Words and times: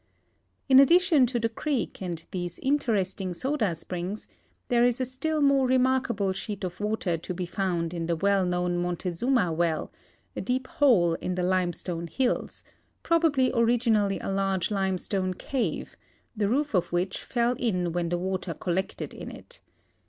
In 0.67 0.79
addition 0.79 1.27
to 1.27 1.39
the 1.39 1.47
creek 1.47 2.01
and 2.01 2.25
these 2.31 2.57
interesting 2.63 3.35
soda 3.35 3.75
springs, 3.75 4.27
there 4.67 4.83
is 4.83 4.99
a 4.99 5.05
still 5.05 5.41
more 5.43 5.67
remarkable 5.67 6.33
sheet 6.33 6.63
of 6.63 6.79
water 6.79 7.19
to 7.19 7.33
be 7.35 7.45
found 7.45 7.93
in 7.93 8.07
the 8.07 8.15
well 8.15 8.43
known 8.43 8.79
Montezuma 8.79 9.53
well, 9.53 9.91
a 10.35 10.41
deep 10.41 10.65
hole 10.65 11.13
in 11.21 11.35
the 11.35 11.43
limestone 11.43 12.07
hills, 12.07 12.63
probably 13.03 13.51
originally 13.53 14.19
a 14.19 14.31
large 14.31 14.71
limestone 14.71 15.35
cave, 15.35 15.95
the 16.35 16.49
roof 16.49 16.73
of 16.73 16.91
which 16.91 17.21
fell 17.23 17.53
in 17.59 17.91
when 17.91 18.09
the 18.09 18.17
water 18.17 18.55
collected 18.55 19.13
in 19.13 19.29
it. 19.29 19.59